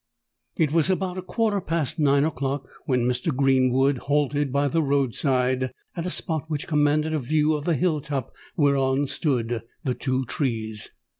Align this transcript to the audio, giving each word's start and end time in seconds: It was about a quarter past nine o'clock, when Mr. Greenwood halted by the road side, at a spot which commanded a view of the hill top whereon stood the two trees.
It 0.57 0.71
was 0.71 0.89
about 0.89 1.19
a 1.19 1.21
quarter 1.21 1.61
past 1.61 1.99
nine 1.99 2.23
o'clock, 2.23 2.67
when 2.87 3.05
Mr. 3.05 3.31
Greenwood 3.31 3.99
halted 3.99 4.51
by 4.51 4.67
the 4.67 4.81
road 4.81 5.13
side, 5.13 5.71
at 5.95 6.07
a 6.07 6.09
spot 6.09 6.45
which 6.47 6.65
commanded 6.65 7.13
a 7.13 7.19
view 7.19 7.53
of 7.53 7.65
the 7.65 7.75
hill 7.75 8.01
top 8.01 8.33
whereon 8.57 9.05
stood 9.05 9.61
the 9.83 9.93
two 9.93 10.25
trees. 10.25 10.89